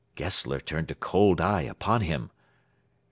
Gessler 0.15 0.59
turned 0.59 0.89
a 0.89 0.95
cold 0.95 1.39
eye 1.39 1.61
upon 1.61 2.01
him. 2.01 2.31